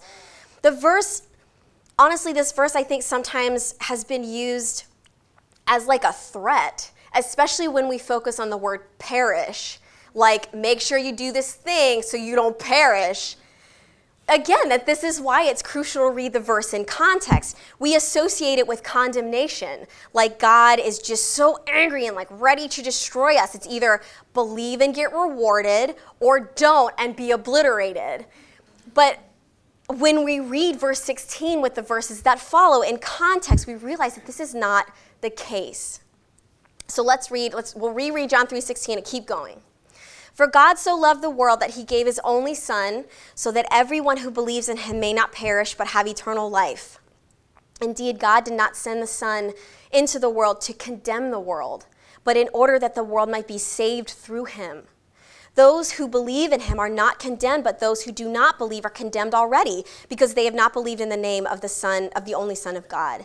[0.62, 1.22] The verse
[1.96, 4.84] honestly, this verse I think sometimes has been used
[5.66, 9.78] as like a threat, especially when we focus on the word perish.
[10.14, 13.36] Like, make sure you do this thing so you don't perish.
[14.26, 17.58] Again, that this is why it's crucial to read the verse in context.
[17.78, 22.82] We associate it with condemnation, like God is just so angry and like ready to
[22.82, 23.54] destroy us.
[23.54, 24.00] It's either
[24.32, 28.24] believe and get rewarded or don't and be obliterated.
[28.94, 29.18] But
[29.88, 34.24] when we read verse 16 with the verses that follow in context, we realize that
[34.24, 34.86] this is not
[35.24, 36.00] the case.
[36.86, 39.62] So let's read, let's, we'll reread John 3.16 and keep going.
[40.32, 44.18] For God so loved the world that he gave his only Son, so that everyone
[44.18, 46.98] who believes in him may not perish but have eternal life.
[47.80, 49.52] Indeed, God did not send the Son
[49.92, 51.86] into the world to condemn the world,
[52.22, 54.84] but in order that the world might be saved through him.
[55.54, 58.90] Those who believe in him are not condemned, but those who do not believe are
[58.90, 62.34] condemned already because they have not believed in the name of the Son, of the
[62.34, 63.24] only Son of God.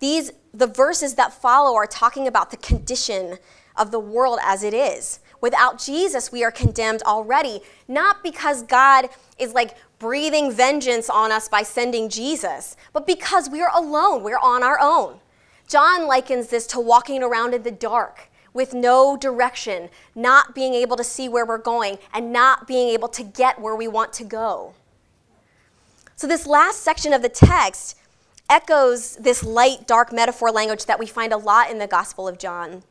[0.00, 3.38] These, the verses that follow are talking about the condition
[3.76, 5.20] of the world as it is.
[5.40, 11.48] Without Jesus, we are condemned already, not because God is like breathing vengeance on us
[11.48, 15.20] by sending Jesus, but because we are alone, we're on our own.
[15.68, 20.96] John likens this to walking around in the dark with no direction, not being able
[20.96, 24.24] to see where we're going, and not being able to get where we want to
[24.24, 24.72] go.
[26.16, 27.98] So, this last section of the text
[28.48, 32.38] echoes this light, dark metaphor language that we find a lot in the Gospel of
[32.38, 32.82] John.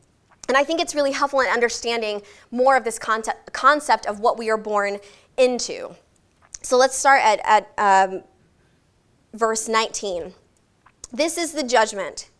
[0.48, 4.48] And I think it's really helpful in understanding more of this concept of what we
[4.50, 4.98] are born
[5.36, 5.94] into.
[6.62, 8.22] So let's start at, at um,
[9.32, 10.34] verse 19.
[11.12, 12.30] This is the judgment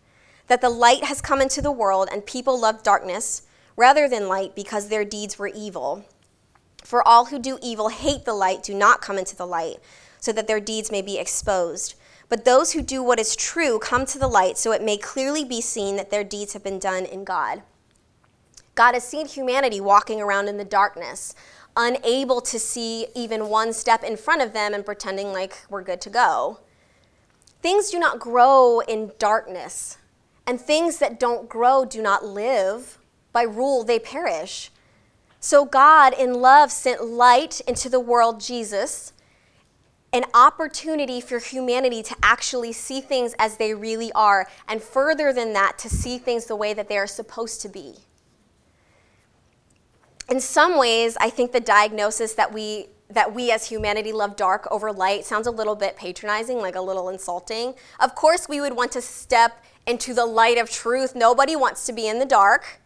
[0.46, 3.42] that the light has come into the world, and people love darkness
[3.76, 6.04] rather than light because their deeds were evil.
[6.84, 9.78] For all who do evil hate the light, do not come into the light,
[10.20, 11.94] so that their deeds may be exposed.
[12.28, 15.44] But those who do what is true come to the light, so it may clearly
[15.44, 17.62] be seen that their deeds have been done in God.
[18.74, 21.34] God has seen humanity walking around in the darkness,
[21.76, 26.00] unable to see even one step in front of them and pretending like we're good
[26.02, 26.60] to go.
[27.62, 29.98] Things do not grow in darkness.
[30.46, 32.98] And things that don't grow do not live.
[33.32, 34.70] By rule, they perish.
[35.40, 39.12] So God, in love, sent light into the world, Jesus,
[40.16, 45.52] an opportunity for humanity to actually see things as they really are, and further than
[45.52, 47.96] that, to see things the way that they are supposed to be.
[50.30, 54.66] In some ways, I think the diagnosis that we that we as humanity love dark
[54.72, 57.72] over light sounds a little bit patronizing, like a little insulting.
[58.00, 61.14] Of course, we would want to step into the light of truth.
[61.14, 62.80] Nobody wants to be in the dark.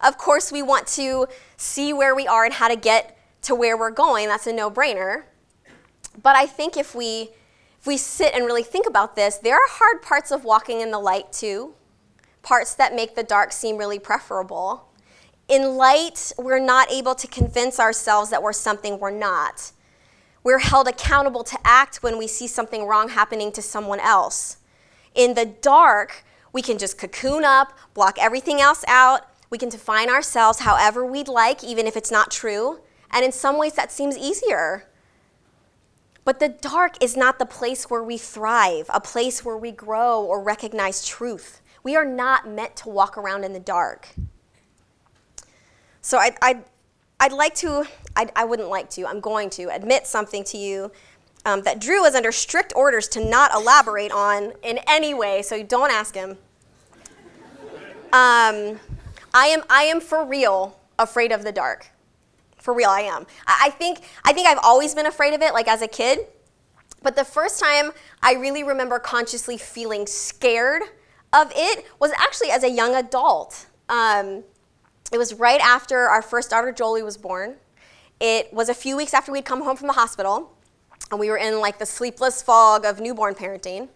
[0.00, 3.76] Of course, we want to see where we are and how to get to where
[3.76, 4.28] we're going.
[4.28, 5.24] That's a no brainer.
[6.22, 7.30] But I think if we,
[7.80, 10.90] if we sit and really think about this, there are hard parts of walking in
[10.90, 11.74] the light too,
[12.42, 14.88] parts that make the dark seem really preferable.
[15.48, 19.72] In light, we're not able to convince ourselves that we're something we're not.
[20.42, 24.58] We're held accountable to act when we see something wrong happening to someone else.
[25.14, 29.22] In the dark, we can just cocoon up, block everything else out.
[29.50, 32.80] We can define ourselves however we'd like, even if it's not true.
[33.10, 34.86] And in some ways, that seems easier.
[36.24, 40.22] But the dark is not the place where we thrive, a place where we grow
[40.22, 41.60] or recognize truth.
[41.82, 44.08] We are not meant to walk around in the dark.
[46.00, 46.60] So I, I,
[47.20, 47.84] I'd like to,
[48.16, 50.90] I, I wouldn't like to, I'm going to admit something to you
[51.44, 55.62] um, that Drew was under strict orders to not elaborate on in any way, so
[55.62, 56.38] don't ask him.
[58.12, 58.80] Um,
[59.34, 61.90] I am, I am for real afraid of the dark.
[62.64, 63.26] For real, I am.
[63.46, 66.20] I, think, I think I've always been afraid of it, like as a kid.
[67.02, 67.90] But the first time
[68.22, 70.82] I really remember consciously feeling scared
[71.34, 73.66] of it was actually as a young adult.
[73.90, 74.44] Um,
[75.12, 77.56] it was right after our first daughter Jolie was born.
[78.18, 80.56] It was a few weeks after we'd come home from the hospital,
[81.10, 83.90] and we were in like the sleepless fog of newborn parenting.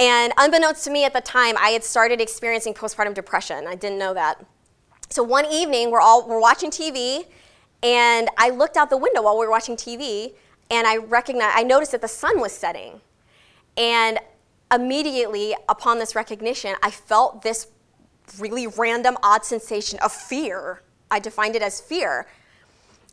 [0.00, 3.68] And unbeknownst to me at the time, I had started experiencing postpartum depression.
[3.68, 4.44] I didn't know that.
[5.10, 7.26] So one evening, we're all we're watching TV,
[7.82, 10.34] and I looked out the window while we were watching TV,
[10.70, 13.00] and I recognized I noticed that the sun was setting.
[13.76, 14.18] And
[14.72, 17.68] immediately upon this recognition, I felt this
[18.38, 20.82] really random, odd sensation of fear.
[21.10, 22.26] I defined it as fear.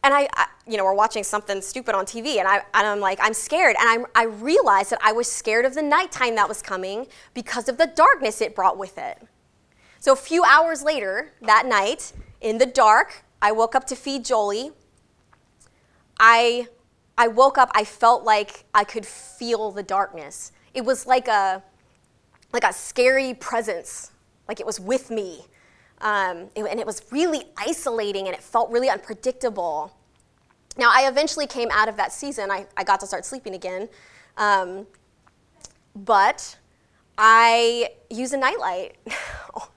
[0.04, 3.00] And I, I, you know, we're watching something stupid on TV, and, I, and I'm
[3.00, 3.76] like, I'm scared.
[3.80, 7.70] And I, I realized that I was scared of the nighttime that was coming because
[7.70, 9.20] of the darkness it brought with it.
[10.00, 14.26] So a few hours later, that night, in the dark, I woke up to feed
[14.26, 14.72] Jolie.
[16.20, 16.68] I,
[17.18, 20.52] I woke up, I felt like I could feel the darkness.
[20.74, 21.62] It was like a,
[22.54, 24.12] like a scary presence
[24.48, 25.46] like it was with me.
[26.02, 29.96] Um, it, and it was really isolating and it felt really unpredictable.
[30.78, 32.52] Now, I eventually came out of that season.
[32.52, 33.88] I, I got to start sleeping again.
[34.38, 34.86] Um,
[35.96, 36.58] but
[37.18, 38.98] I use a nightlight.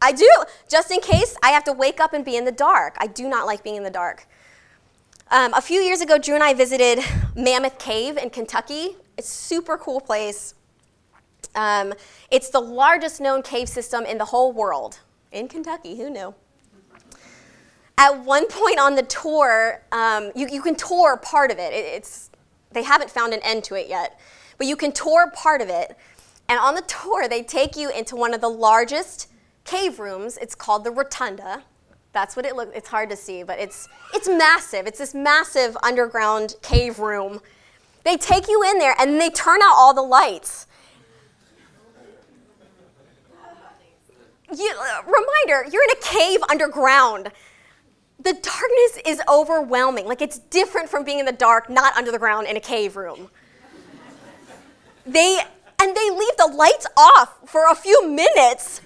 [0.00, 0.30] I do,
[0.68, 2.96] just in case I have to wake up and be in the dark.
[2.98, 4.26] I do not like being in the dark.
[5.30, 7.00] Um, a few years ago, Drew and I visited
[7.36, 8.96] Mammoth Cave in Kentucky.
[9.16, 10.54] It's a super cool place.
[11.54, 11.92] Um,
[12.30, 15.00] it's the largest known cave system in the whole world.
[15.32, 16.34] In Kentucky, who knew?
[17.98, 21.72] At one point on the tour, um, you, you can tour part of it.
[21.72, 21.84] it.
[21.84, 22.30] It's,
[22.70, 24.20] they haven't found an end to it yet,
[24.56, 25.96] but you can tour part of it.
[26.48, 29.28] And on the tour, they take you into one of the largest
[29.68, 30.38] cave rooms.
[30.38, 31.62] It's called the Rotunda.
[32.12, 32.72] That's what it looks.
[32.74, 34.86] It's hard to see, but it's it's massive.
[34.86, 37.40] It's this massive underground cave room.
[38.04, 40.66] They take you in there and they turn out all the lights.
[44.56, 47.30] you, uh, reminder, you're in a cave underground.
[48.20, 50.06] The darkness is overwhelming.
[50.06, 52.96] Like it's different from being in the dark, not under the ground in a cave
[52.96, 53.28] room.
[55.06, 55.40] They
[55.80, 58.80] and they leave the lights off for a few minutes.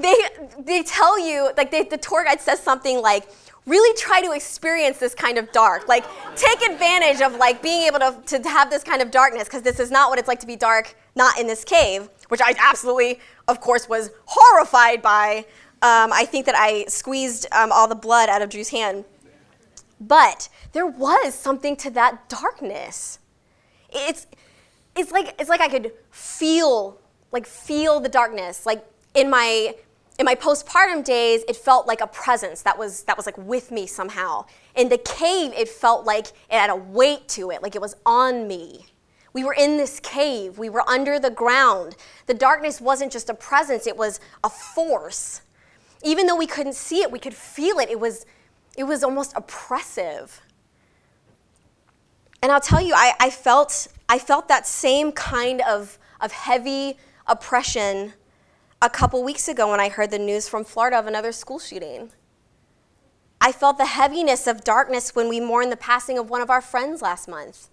[0.00, 0.16] They
[0.58, 3.28] they tell you like they, the tour guide says something like
[3.66, 5.88] really try to experience this kind of dark.
[5.88, 6.04] Like
[6.36, 9.78] take advantage of like being able to, to have this kind of darkness because this
[9.78, 13.20] is not what it's like to be dark not in this cave, which I absolutely
[13.48, 15.46] of course, was horrified by.
[15.80, 19.04] Um, I think that I squeezed um, all the blood out of Drew's hand.
[20.00, 23.18] But there was something to that darkness.
[23.90, 24.26] It's,
[24.94, 27.00] it's, like, it's like I could feel,
[27.32, 28.66] like feel the darkness.
[28.66, 28.84] Like
[29.14, 29.74] in my,
[30.18, 33.70] in my postpartum days, it felt like a presence that was, that was like with
[33.70, 34.44] me somehow.
[34.74, 37.94] In the cave, it felt like it had a weight to it, like it was
[38.04, 38.86] on me.
[39.32, 41.94] We were in this cave, we were under the ground.
[42.26, 45.42] The darkness wasn't just a presence, it was a force.
[46.02, 47.88] Even though we couldn't see it, we could feel it.
[47.88, 48.26] It was,
[48.76, 50.40] it was almost oppressive.
[52.42, 56.96] And I'll tell you, I, I, felt, I felt that same kind of, of heavy
[57.26, 58.14] oppression
[58.80, 62.12] a couple weeks ago when I heard the news from Florida of another school shooting.
[63.40, 66.60] I felt the heaviness of darkness when we mourned the passing of one of our
[66.60, 67.68] friends last month.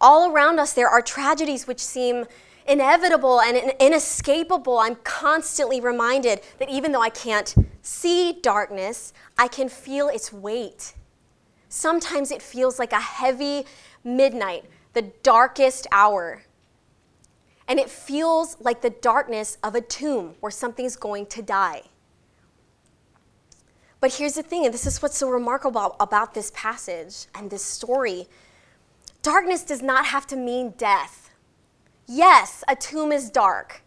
[0.00, 2.24] All around us, there are tragedies which seem
[2.66, 4.78] inevitable and inescapable.
[4.78, 10.94] I'm constantly reminded that even though I can't see darkness, I can feel its weight.
[11.68, 13.64] Sometimes it feels like a heavy
[14.04, 16.42] midnight, the darkest hour.
[17.68, 21.82] And it feels like the darkness of a tomb where something's going to die.
[24.00, 27.64] But here's the thing, and this is what's so remarkable about this passage and this
[27.64, 28.26] story
[29.22, 31.30] Darkness does not have to mean death.
[32.06, 33.82] Yes, a tomb is dark.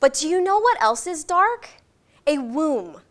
[0.00, 1.68] But do you know what else is dark?
[2.26, 3.02] A womb.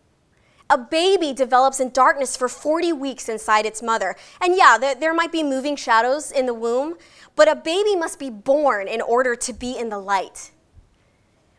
[0.70, 4.16] A baby develops in darkness for 40 weeks inside its mother.
[4.40, 6.96] And yeah, there, there, might be moving shadows in the womb,
[7.36, 10.52] but a baby must be born in order to be in the light.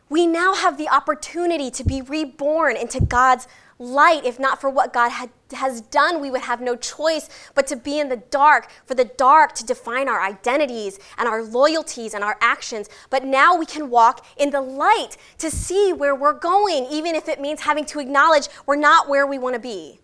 [0.07, 3.47] We now have the opportunity to be reborn into God's
[3.81, 4.23] light.
[4.23, 7.75] If not for what God had, has done, we would have no choice but to
[7.75, 12.23] be in the dark, for the dark to define our identities and our loyalties and
[12.23, 12.87] our actions.
[13.09, 17.27] But now we can walk in the light to see where we're going, even if
[17.27, 19.99] it means having to acknowledge we're not where we want to be.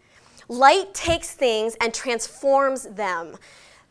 [0.50, 3.38] Light takes things and transforms them.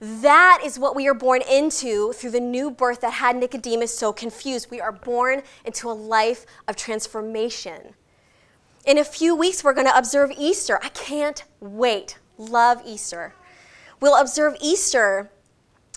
[0.00, 4.12] That is what we are born into through the new birth that had Nicodemus so
[4.12, 4.70] confused.
[4.70, 7.94] We are born into a life of transformation.
[8.86, 10.78] In a few weeks, we're going to observe Easter.
[10.80, 12.18] I can't wait.
[12.38, 13.34] Love Easter.
[14.00, 15.28] We'll observe Easter,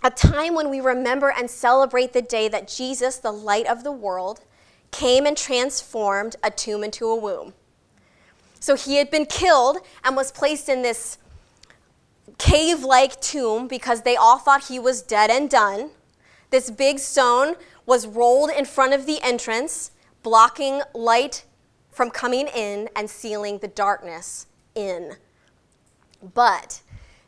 [0.04, 3.92] a time when we remember and celebrate the day that Jesus, the light of the
[3.92, 4.42] world,
[4.90, 7.54] came and transformed a tomb into a womb.
[8.60, 11.20] So he had been killed and was placed in this
[12.40, 15.92] cave like tomb because they all thought he was dead and done.
[16.50, 17.54] This big stone
[17.86, 19.92] was rolled in front of the entrance,
[20.24, 21.44] blocking light
[22.00, 25.18] from coming in and sealing the darkness in.
[26.34, 26.82] But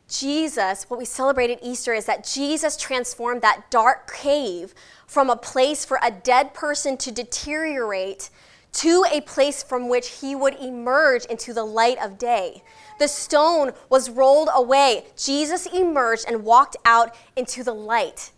[0.08, 4.72] Jesus, what we celebrate at Easter is that Jesus transformed that dark cave
[5.06, 8.30] from a place for a dead person to deteriorate
[8.72, 12.62] to a place from which he would emerge into the light of day.
[12.98, 15.04] The stone was rolled away.
[15.18, 18.30] Jesus emerged and walked out into the light.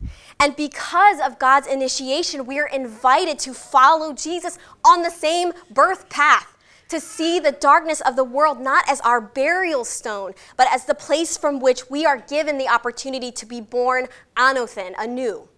[0.44, 6.10] And because of God's initiation, we are invited to follow Jesus on the same birth
[6.10, 6.58] path,
[6.90, 10.94] to see the darkness of the world not as our burial stone, but as the
[10.94, 15.48] place from which we are given the opportunity to be born anothen, anew.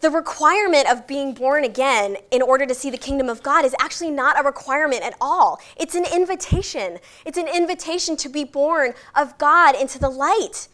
[0.00, 3.76] The requirement of being born again in order to see the kingdom of God is
[3.78, 5.60] actually not a requirement at all.
[5.76, 6.98] It's an invitation.
[7.24, 10.66] It's an invitation to be born of God into the light.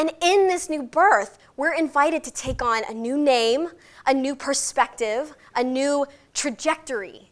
[0.00, 3.68] And in this new birth, we're invited to take on a new name,
[4.06, 7.30] a new perspective, a new trajectory.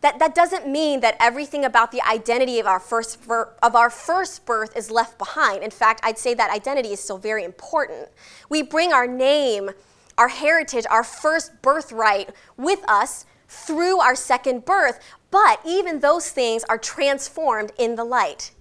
[0.00, 4.46] That, that doesn't mean that everything about the identity of our, first, of our first
[4.46, 5.62] birth is left behind.
[5.62, 8.08] In fact, I'd say that identity is still very important.
[8.48, 9.72] We bring our name,
[10.16, 15.00] our heritage, our first birthright with us through our second birth,
[15.30, 18.52] but even those things are transformed in the light.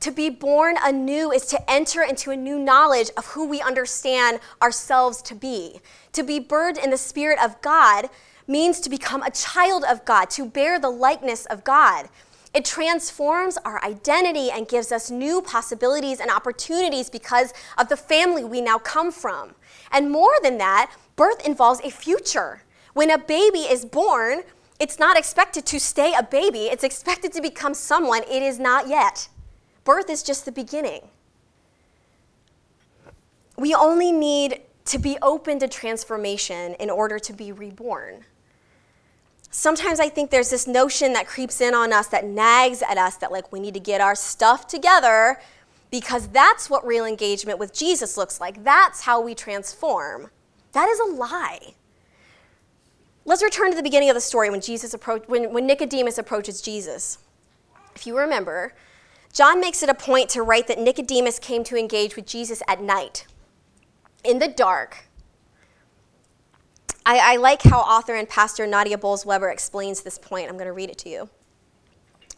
[0.00, 4.40] To be born anew is to enter into a new knowledge of who we understand
[4.62, 5.80] ourselves to be.
[6.12, 8.08] To be birthed in the Spirit of God
[8.46, 12.08] means to become a child of God, to bear the likeness of God.
[12.54, 18.42] It transforms our identity and gives us new possibilities and opportunities because of the family
[18.42, 19.54] we now come from.
[19.92, 22.62] And more than that, birth involves a future.
[22.94, 24.44] When a baby is born,
[24.80, 28.88] it's not expected to stay a baby, it's expected to become someone it is not
[28.88, 29.28] yet.
[29.84, 31.08] Birth is just the beginning.
[33.56, 38.24] We only need to be open to transformation in order to be reborn.
[39.50, 43.16] Sometimes I think there's this notion that creeps in on us that nags at us
[43.16, 45.40] that, like, we need to get our stuff together
[45.90, 48.62] because that's what real engagement with Jesus looks like.
[48.62, 50.30] That's how we transform.
[50.72, 51.74] That is a lie.
[53.24, 56.62] Let's return to the beginning of the story when, Jesus approach, when, when Nicodemus approaches
[56.62, 57.18] Jesus.
[57.94, 58.72] If you remember,
[59.32, 62.82] John makes it a point to write that Nicodemus came to engage with Jesus at
[62.82, 63.26] night,
[64.24, 65.04] in the dark.
[67.06, 70.48] I, I like how author and pastor Nadia Bolz-Weber explains this point.
[70.48, 71.30] I'm going to read it to you.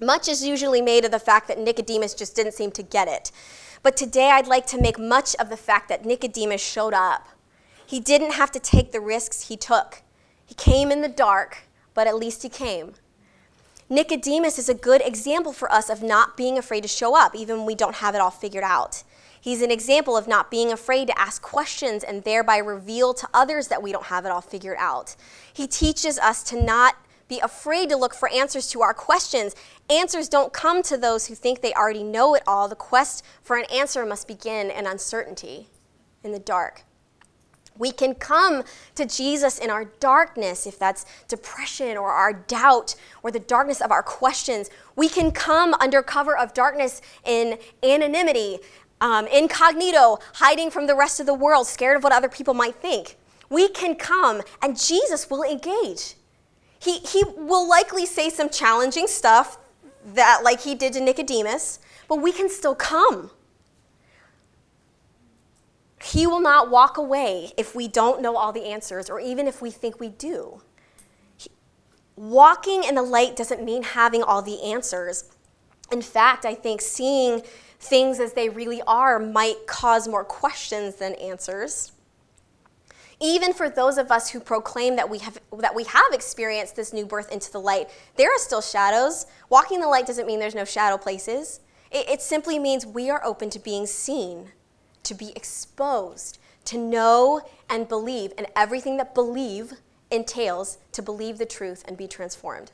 [0.00, 3.32] Much is usually made of the fact that Nicodemus just didn't seem to get it.
[3.82, 7.28] But today I'd like to make much of the fact that Nicodemus showed up.
[7.86, 10.02] He didn't have to take the risks he took.
[10.44, 11.64] He came in the dark,
[11.94, 12.94] but at least he came.
[13.92, 17.58] Nicodemus is a good example for us of not being afraid to show up, even
[17.58, 19.02] when we don't have it all figured out.
[19.38, 23.68] He's an example of not being afraid to ask questions and thereby reveal to others
[23.68, 25.14] that we don't have it all figured out.
[25.52, 26.94] He teaches us to not
[27.28, 29.54] be afraid to look for answers to our questions.
[29.90, 32.68] Answers don't come to those who think they already know it all.
[32.68, 35.68] The quest for an answer must begin in uncertainty,
[36.24, 36.84] in the dark.
[37.78, 38.64] We can come
[38.94, 43.90] to Jesus in our darkness, if that's depression or our doubt or the darkness of
[43.90, 44.68] our questions.
[44.94, 48.58] We can come under cover of darkness in anonymity,
[49.00, 52.76] um, incognito, hiding from the rest of the world, scared of what other people might
[52.76, 53.16] think.
[53.48, 56.14] We can come and Jesus will engage.
[56.78, 59.58] He, he will likely say some challenging stuff
[60.14, 63.30] that like he did to Nicodemus, but we can still come.
[66.02, 69.62] He will not walk away if we don't know all the answers or even if
[69.62, 70.60] we think we do.
[72.16, 75.30] Walking in the light doesn't mean having all the answers.
[75.92, 77.42] In fact, I think seeing
[77.78, 81.92] things as they really are might cause more questions than answers.
[83.20, 86.92] Even for those of us who proclaim that we have that we have experienced this
[86.92, 89.26] new birth into the light, there are still shadows.
[89.48, 91.60] Walking the light doesn't mean there's no shadow places.
[91.92, 94.50] It, it simply means we are open to being seen,
[95.04, 99.74] to be exposed, to know and believe, and everything that believe
[100.10, 102.70] entails to believe the truth and be transformed.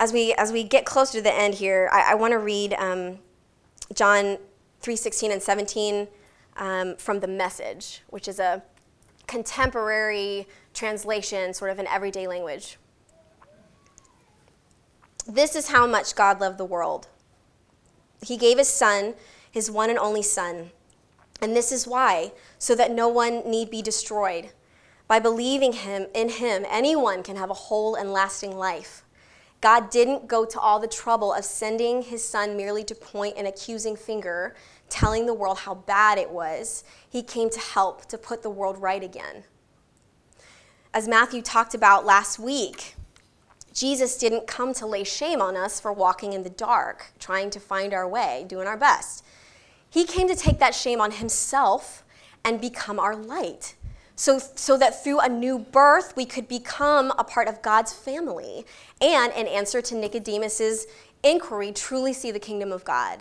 [0.00, 2.74] As we as we get closer to the end here, I, I want to read
[2.74, 3.18] um,
[3.94, 4.38] John
[4.80, 6.08] three sixteen and seventeen
[6.56, 8.62] um, from the Message, which is a
[9.26, 12.76] contemporary translation, sort of in everyday language.
[15.26, 17.08] This is how much God loved the world.
[18.22, 19.14] He gave his Son,
[19.54, 20.72] his one and only Son.
[21.40, 24.50] And this is why, so that no one need be destroyed.
[25.06, 29.04] By believing him in him, anyone can have a whole and lasting life.
[29.60, 33.46] God didn't go to all the trouble of sending his son merely to point an
[33.46, 34.56] accusing finger
[34.88, 36.82] telling the world how bad it was.
[37.08, 39.44] He came to help to put the world right again.
[40.92, 42.96] As Matthew talked about last week,
[43.72, 47.60] Jesus didn't come to lay shame on us for walking in the dark, trying to
[47.60, 49.23] find our way, doing our best.
[49.94, 52.02] He came to take that shame on himself
[52.44, 53.76] and become our light.
[54.16, 58.66] So, so that through a new birth, we could become a part of God's family
[59.00, 60.88] and, in answer to Nicodemus's
[61.22, 63.20] inquiry, truly see the kingdom of God.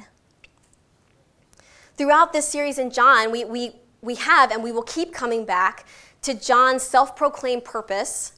[1.95, 5.85] Throughout this series in John, we, we, we have and we will keep coming back
[6.23, 8.31] to John's self proclaimed purpose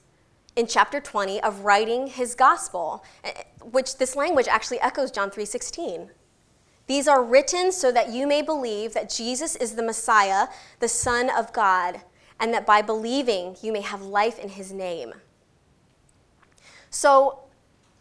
[0.58, 3.32] in chapter 20 of writing his gospel, eh,
[3.64, 6.10] which this language actually echoes John 3:16.
[6.88, 10.48] These are written so that you may believe that Jesus is the Messiah,
[10.80, 12.02] the Son of God,
[12.40, 15.14] and that by believing you may have life in his name.
[16.90, 17.40] So,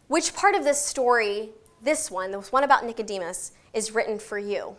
[0.07, 1.49] which part of this story,
[1.81, 4.75] this one, the one about Nicodemus, is written for you?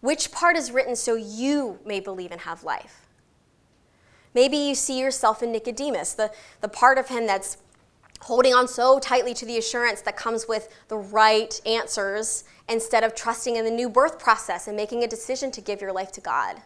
[0.00, 3.06] Which part is written so you may believe and have life?
[4.32, 7.56] Maybe you see yourself in Nicodemus, the, the part of him that's
[8.22, 13.14] holding on so tightly to the assurance that comes with the right answers instead of
[13.14, 16.20] trusting in the new birth process and making a decision to give your life to
[16.20, 16.62] God.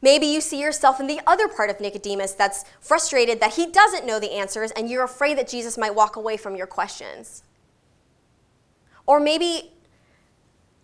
[0.00, 4.06] Maybe you see yourself in the other part of Nicodemus that's frustrated that he doesn't
[4.06, 7.44] know the answers and you're afraid that Jesus might walk away from your questions.
[9.06, 9.72] Or maybe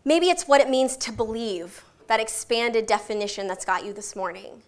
[0.08, 4.62] Maybe it's what it means to believe, that expanded definition that's got you this morning.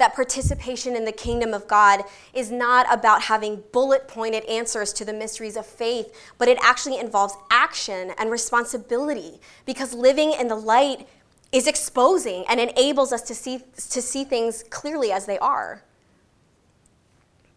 [0.00, 5.04] That participation in the kingdom of God is not about having bullet pointed answers to
[5.04, 10.56] the mysteries of faith, but it actually involves action and responsibility because living in the
[10.56, 11.06] light
[11.52, 15.82] is exposing and enables us to see, to see things clearly as they are.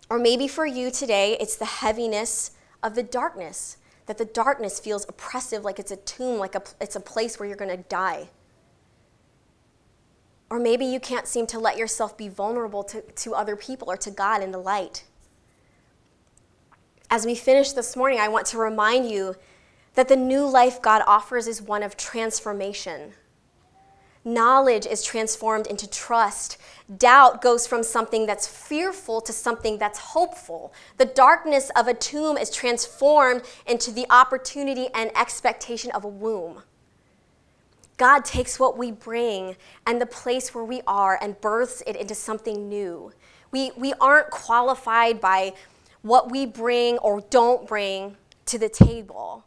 [0.10, 2.52] Or maybe for you today, it's the heaviness
[2.84, 6.98] of the darkness that the darkness feels oppressive, like it's a tomb, like a, it's
[6.98, 8.28] a place where you're going to die.
[10.54, 13.98] Or maybe you can't seem to let yourself be vulnerable to, to other people or
[13.98, 15.04] to God in the light.
[17.10, 19.36] As we finish this morning, I want to remind you
[19.96, 23.14] that the new life God offers is one of transformation.
[24.24, 26.60] Knowledge is transformed into trust.
[27.00, 30.72] Doubt goes from something that's fearful to something that's hopeful.
[30.98, 36.62] The darkness of a tomb is transformed into the opportunity and expectation of a womb.
[37.98, 42.16] God takes what we bring and the place where we are and births it into
[42.16, 43.12] something new.
[43.52, 45.54] We, we aren't qualified by
[46.02, 48.18] what we bring or don't bring
[48.48, 49.46] to the table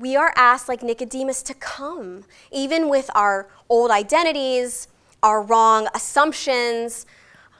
[0.00, 4.88] we are asked, like Nicodemus, to come, even with our old identities,
[5.22, 7.04] our wrong assumptions,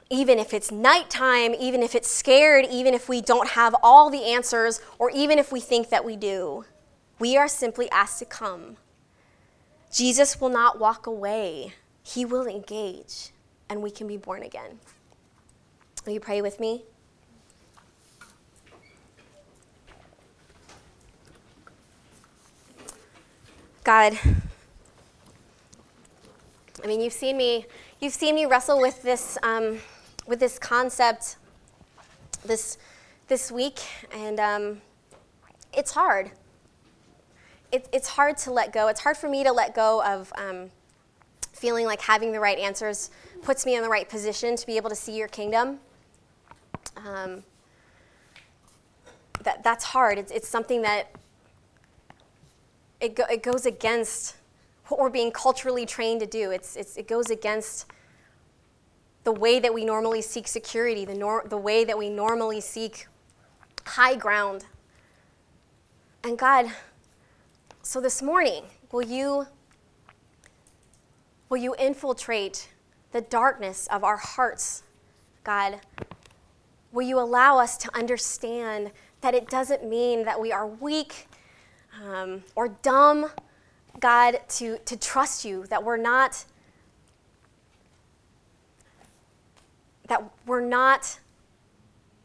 [0.09, 4.23] even if it's nighttime, even if it's scared, even if we don't have all the
[4.23, 6.65] answers, or even if we think that we do.
[7.19, 8.77] We are simply asked to come.
[9.91, 11.73] Jesus will not walk away,
[12.03, 13.31] He will engage,
[13.69, 14.79] and we can be born again.
[16.05, 16.83] Will you pray with me?
[23.83, 24.17] God,
[26.83, 27.65] I mean, you've seen me,
[27.99, 29.79] you've seen me wrestle with this, um,
[30.27, 31.37] with this concept
[32.45, 32.77] this,
[33.27, 33.79] this week,
[34.11, 34.81] and um,
[35.73, 36.31] it's hard.
[37.71, 38.87] It, it's hard to let go.
[38.87, 40.71] It's hard for me to let go of um,
[41.53, 43.11] feeling like having the right answers
[43.41, 45.79] puts me in the right position to be able to see your kingdom.
[46.97, 47.43] Um,
[49.43, 50.17] that, that's hard.
[50.17, 51.15] It's, it's something that
[52.99, 54.35] it, go, it goes against
[54.87, 56.51] what we're being culturally trained to do.
[56.51, 57.87] It's, it's, it goes against
[59.23, 63.07] the way that we normally seek security, the, nor- the way that we normally seek
[63.85, 64.65] high ground.
[66.23, 66.71] And God,
[67.91, 68.63] so this morning,
[68.93, 69.45] will you
[71.49, 72.69] Will you infiltrate
[73.11, 74.83] the darkness of our hearts,
[75.43, 75.81] God?
[76.93, 81.27] Will you allow us to understand that it doesn't mean that we are weak
[82.01, 83.29] um, or dumb,
[83.99, 86.45] God, to, to trust you, that we're not
[90.07, 91.19] that we're not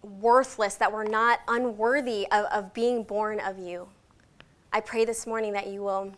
[0.02, 3.88] worthless, that we're not unworthy of, of being born of you.
[4.77, 6.12] I pray this morning that you will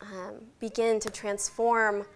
[0.00, 2.06] um, begin to transform um,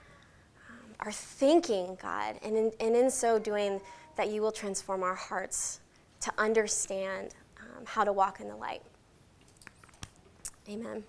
[0.99, 3.81] our thinking, God, and in, and in so doing,
[4.17, 5.79] that you will transform our hearts
[6.23, 8.83] to understand um, how to walk in the light.
[10.69, 11.05] Amen.